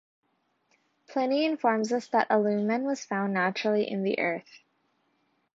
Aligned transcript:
Pliny 1.09 1.45
informs 1.45 1.93
us 1.93 2.07
that 2.07 2.25
'alumen' 2.31 2.85
was 2.85 3.05
found 3.05 3.35
naturally 3.35 3.87
in 3.87 4.01
the 4.01 4.17
earth. 4.17 4.63